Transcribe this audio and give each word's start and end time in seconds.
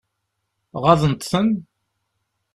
Ɣaḍent-ten? 0.83 1.49